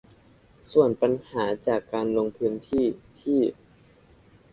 [0.71, 2.85] ส่วนปัญหาจากการลงพื้นที่
[3.19, 3.41] ที่